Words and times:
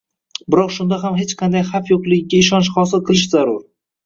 biroq 0.53 0.71
shunda 0.77 0.97
ham 1.03 1.19
hech 1.19 1.35
qanday 1.41 1.63
xavf 1.67 1.93
yo‘qligiga 1.93 2.41
ishonch 2.45 2.73
hosil 2.79 3.05
qilish 3.13 3.29
zarur. 3.37 3.63